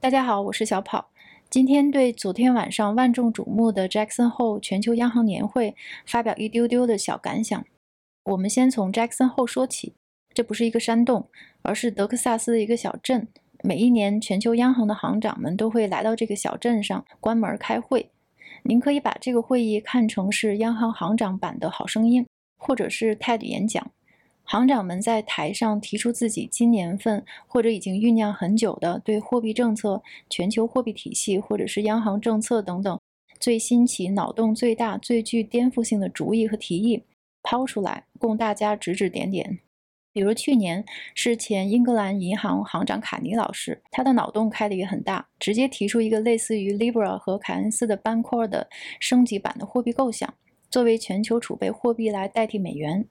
[0.00, 1.10] 大家好，我是小跑。
[1.50, 5.74] 今天对昨天晚上万众瞩目的 Jackson Hole 全球央行年会
[6.06, 7.64] 发表一丢丢的小感想。
[8.26, 9.94] 我们先从 Jackson Hole 说起，
[10.32, 11.28] 这不是一个山洞，
[11.62, 13.26] 而是德克萨斯的一个小镇。
[13.64, 18.08] 每一年，全球央行的行长们都会来到这个小镇上关门开会。
[18.62, 22.22] 您可以把这个会议看成是央行行长版的《好声音》，
[22.56, 23.90] 或者是 TED 演讲。
[24.50, 32.98] 行长们在台上提出自己今年份或者已经酝酿很久的对货币政策、全球货币体系或者是央行政策等等
[33.38, 37.04] 最新奇、脑洞最大、最具颠覆性的主意和提议
[37.42, 39.58] 抛出来，供大家指指点点。
[40.14, 40.82] 比如去年
[41.14, 48.66] 是前英格兰银行行长卡尼老师，他的脑洞开的也很大，直接提出一个类似于 Libra 和凯恩斯的 Bancor 的
[48.98, 50.32] 升级版的货币构想，
[50.70, 53.06] 作为全球储备货币来代替美元。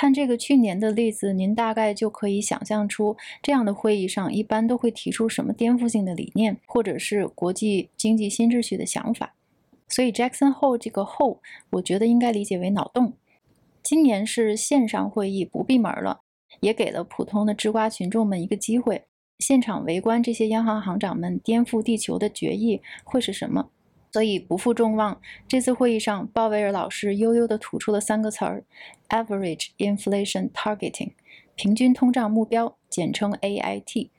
[0.00, 9.34] 看这个去年的例子，您大概就可以想象出这样的会议上一般都会提出什么颠覆性的理念，或者是国际经济新秩序的想法。
[9.88, 11.38] 所以 Jackson Hole 这个 Hole，
[11.70, 13.14] 我觉得应该理解为脑洞。
[13.82, 16.20] 今年是线上会议，不闭门了，
[16.60, 19.02] 也给了普通的吃瓜群众们一个机会，
[19.40, 23.70] 现场围观这些央行行长们颠覆地球的决议会是什么。
[24.10, 28.64] 所以不负众望，这次会议上，鲍威尔老师悠悠地吐出了三个词儿
[29.10, 31.12] ：average inflation targeting，
[31.54, 34.10] 平均通胀目标，简称 AIT。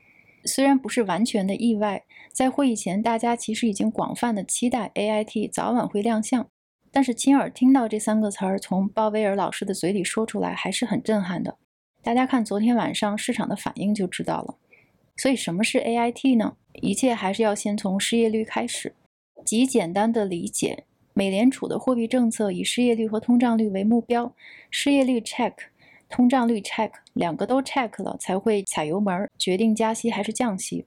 [0.45, 6.47] 虽然不是完全的意外，在会议前，大家其实已经广泛的期待 AIT 早晚会亮相，
[6.91, 11.57] 但是亲耳听到这三个词儿从鲍威尔老师的嘴里说出来，还是很震撼的。
[12.01, 14.55] 大家看昨天晚上市场的反应就知道了。
[15.17, 16.55] 所以什么是 AIT 呢？
[16.81, 18.95] 一切还是要先从失业率开始。
[19.45, 24.33] 极简单的理解，美联储的货币政策以失业率和通胀率为目标，
[24.69, 25.53] 失业率 check，
[26.07, 30.85] 通胀率 check，两个都 check 了才会踩油门决定加息还是降息。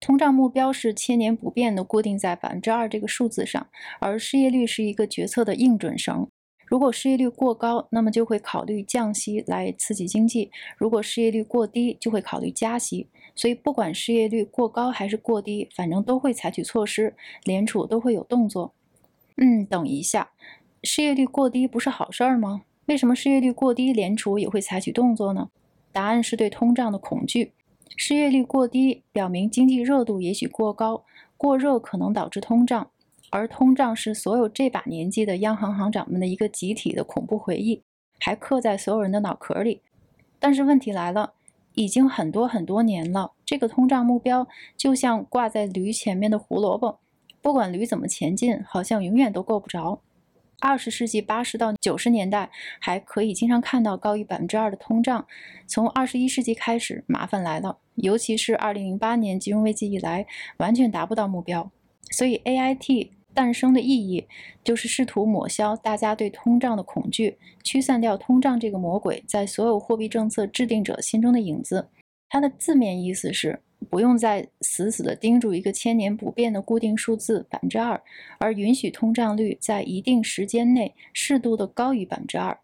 [0.00, 3.68] 通胀目标是千年不变的固定在百分之二这个数字上，
[4.00, 6.28] 而失业率是一个决策的硬准绳。
[6.72, 13.08] 如果失业率过高，那么就会考虑降息来刺激经济；如果失业率过低，就会考虑加息。
[13.36, 18.72] 所以，不管失业率过高还是过低，反正都会采取措施，联储都会有动作。
[19.36, 20.30] 嗯，等一下，
[20.82, 22.62] 失业率过低不是好事儿吗？
[22.86, 25.50] 为什么失业率过低，联储也会采取动作呢？
[25.92, 27.52] 答案是对通胀的恐惧。
[27.98, 31.04] 失业率过低表明经济热度也许过高，
[31.36, 32.91] 过热可能导致通胀。
[33.32, 37.82] 而通胀是所有这把年纪的央行行长们的一个集体的恐怖回忆，
[38.20, 39.80] 还刻在所有人的脑壳里。
[40.38, 41.32] 但是问题来了，
[41.74, 46.98] 已经很多很多年了，这个通胀目标就像挂在驴前面的胡萝卜，
[47.40, 50.02] 不管驴怎么前进，好像永远都够不着。
[50.60, 52.50] 二十世纪八十到九十年代
[52.80, 55.26] 还可以经常看到高于百分之二的通胀，
[55.66, 60.26] 从二十一世纪开始，麻烦来了，尤其是二零零八年金融危机以来，
[60.58, 61.70] 完全达不到目标。
[62.10, 63.12] 所以 A I T。
[63.34, 64.26] 诞生的意义
[64.62, 71.88] 就是试图抹消大家对通胀的恐惧，驱散掉通胀这个魔鬼在所有货币政策制定者心中的影子。
[72.28, 73.60] 它的字面意思是
[73.90, 78.00] 不用再死死地盯住一个千年不变的固定数字百分之二，
[78.38, 82.58] 而允许通胀率在一定时间内适度的高于百分之二。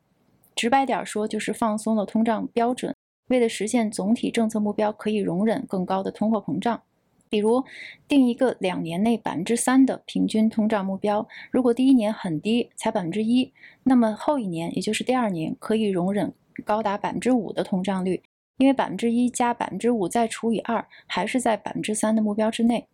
[0.55, 2.95] 直白点说，就是放松了通胀标准，
[3.29, 6.83] 为了实现总体政策目标，可以容忍更高的通货膨胀。
[7.29, 7.65] 比如
[8.07, 13.53] 定一个两年内百分之三的平均通胀目标，如果第一年很低，才百分之一，
[13.85, 16.33] 那么后一年，也就是第二年，可以容忍
[16.65, 18.23] 高达百分之五的通胀率，
[18.57, 22.87] 因为百分之一加百分之五再除以二，还是在百分之三的目标之内。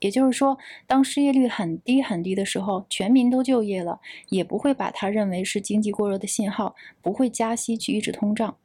[0.00, 3.98] 也就是说，当失业率很低很低的时候，全民都就业了，
[4.28, 8.56] 也不会把它认为是经济过热的信号，不会加息去抑制通胀。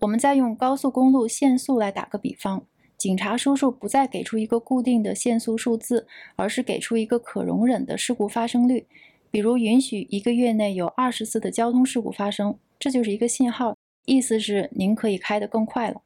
[0.00, 2.66] 我们再用高速公路限速来打个比方。
[3.02, 8.86] 警察叔叔不再给出一个固定的限速数字，而是给出一个可容忍的事故发生率，
[9.28, 16.00] 比如允许一个月内有二十次的交通事故发生，这就是一个信号，意思是您可以开得更快了。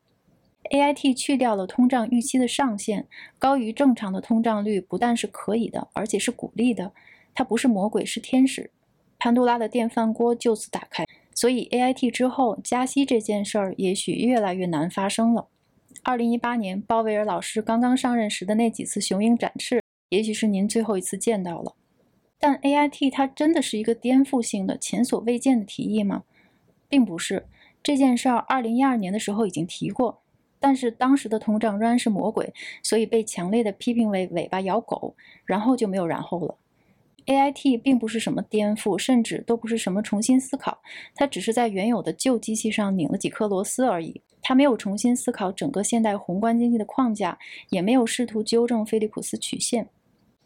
[0.71, 3.07] A I T 去掉了通胀预期的上限，
[3.39, 6.93] 高于正常的通胀率不但是可以的，而且是鼓励的。
[7.35, 8.71] 它不是魔鬼，是天使。
[9.19, 11.05] 潘多拉的电饭锅就此打开，
[11.35, 15.49] 所以 A I T 之后加息这件事儿也许越来越难发生了。
[16.09, 21.75] 二零一八年，鲍威尔老师刚刚上任时的那几次雄鹰展翅，也许是您最后一次见到了。
[22.39, 26.23] 但 A I T 它真的是一个颠覆性的、前所未见的提议吗？
[26.89, 27.47] 并不是。
[27.83, 30.23] 这件事儿二零一二年的时候已经提过，
[30.61, 32.55] 但是当时的通胀仍然是魔鬼，
[32.85, 36.57] 所以被强烈的批评为尾巴咬狗，然后就没有然后了。
[37.25, 40.79] A I T 并不是什么颠覆，甚至都不是什么重新思考，
[41.17, 44.23] 它只是在原有的旧机器上拧了几颗螺丝而已。
[44.49, 47.37] 他没有重新思考整个现代宏观经济的框架，
[47.71, 49.89] 也没有试图纠正菲利普斯曲线。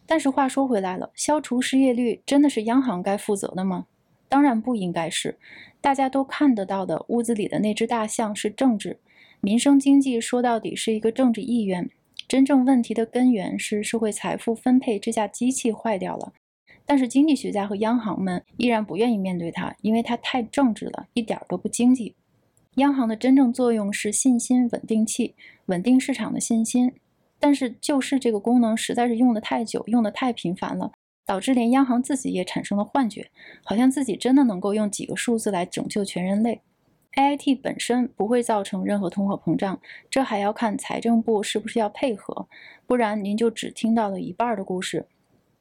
[0.06, 3.84] 但是话说回来了，消除失业率真的是央行该负责的吗？
[4.26, 5.36] 当然不应该是。
[5.82, 8.98] 大家都看得到的，屋子里的那只大象是政治。
[9.42, 11.90] 民生经济说到底是一个政治意愿。
[12.26, 16.32] 真正问题的根源是社会财富分配这架机器坏掉了。
[16.86, 22.14] 但是经济学家和央行们依然不愿意面对它，因为它太政治了，一点都不经济。
[22.80, 25.34] 央行的真正作用是信心稳定器，
[25.66, 26.92] 稳定市场的信心。
[27.38, 30.92] 但是救市这个功能实在是用的太久，用的太频繁了，
[31.24, 33.30] 导致连央行自己也产生了幻觉，
[33.64, 36.62] 好像自己真的能够用几个数字来拯救全人类。
[37.16, 42.48] AIT 本身不会造成任何通货膨胀，这还要看财政部是不是要配合，
[42.86, 45.06] 不然您就只听到了一半的故事。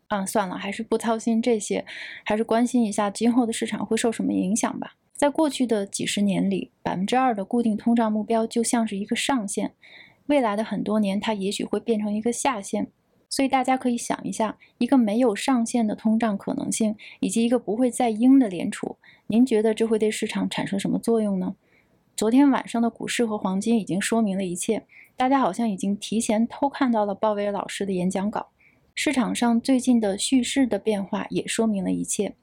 [0.07, 1.85] 啊，算了，还是不操心这些，
[2.23, 4.95] 还是关心一下今后的市场会受什么影响吧。
[5.19, 9.73] 在过去的几十年里，百分之二的固定通胀目标就像是一个上限。
[10.27, 12.87] 未来的很多年，它也许会变成一个下限，
[13.27, 18.95] 所以大家可以想一下，一个没有上限的通胀可能性，以及一个不会再鹰的联储，
[19.27, 21.53] 您觉得这会对市场产生什么作用呢？
[22.15, 24.85] 昨天晚上的股市和黄金已经说明了一切，
[25.17, 28.51] 大家好像已经提前偷看到了鲍威尔老师的演讲稿，
[28.95, 32.35] 市场上最近的叙事的变化也说明了一切。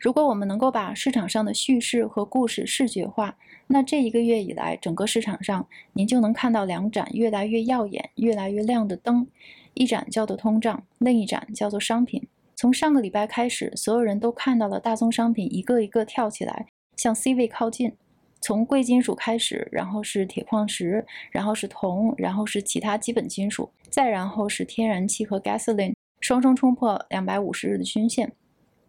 [0.00, 3.36] 如果我们能够把市场上的叙事和故事视觉化，
[3.66, 9.26] 那这一个月以来，整个市场上您就能看到两盏越来越耀眼、越来越亮的灯，
[9.74, 12.26] 一盏叫做通胀，另一盏叫做商品。
[12.56, 17.92] 从上个礼拜开始，所有人都看到了大宗商品一个一个跳起来，向 C 位靠近。
[18.40, 28.32] 从贵金属开始，然后是铁矿石，然后是铜，然后是其他基本金属，再然后是天然气和 gasoline，双双冲破两百五十日的均线。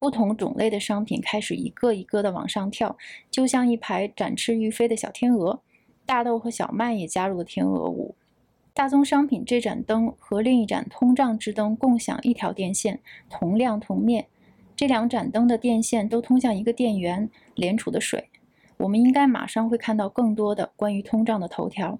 [0.01, 2.98] 不同种类的商品开始一个一个的往上跳，
[3.30, 5.62] 就像一排展翅欲飞的小天鹅。
[6.07, 8.15] 大豆和小麦也加入了天鹅舞。
[8.74, 13.00] 大宗商品这盏灯和另一盏通胀之灯共享一条电线，
[13.30, 14.27] 同亮同灭。
[14.75, 18.30] 这两盏灯的电线都通向一个电源——联储的水。
[18.77, 22.00] 我们应该马上会看到更多的关于通胀的头条。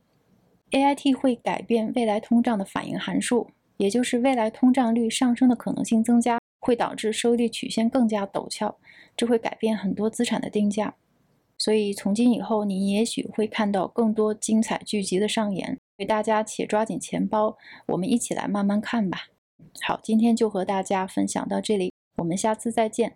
[0.72, 6.41] AIT 会改变未来通胀的反应函数，也就是未来通胀率上升的可能性增加。
[6.62, 8.78] 会导致收益率曲线更加陡峭，
[9.18, 10.96] 这会改变很多资产的定价。
[11.58, 15.78] 所以从今以后，您也许会看到更多精彩剧集的上演。
[15.98, 19.28] 给大家且抓紧钱包，我们一起来慢慢看吧。
[19.82, 23.10] 好，今天就和大家分享到这里，我们下次再见。